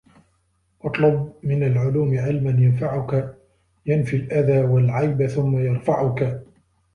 [0.81, 3.35] اطلب من العلوم علماً ينفعك
[3.85, 6.41] ينفي الأذى والعيب ثم يرفعك